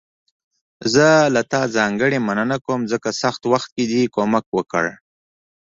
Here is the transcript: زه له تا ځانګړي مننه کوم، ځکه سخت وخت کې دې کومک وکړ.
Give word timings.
زه 0.93 1.07
له 1.33 1.41
تا 1.51 1.61
ځانګړي 1.75 2.17
مننه 2.27 2.57
کوم، 2.65 2.81
ځکه 2.91 3.09
سخت 3.21 3.41
وخت 3.51 3.69
کې 3.75 3.83
دې 3.91 4.03
کومک 4.15 4.45
وکړ. 4.57 4.85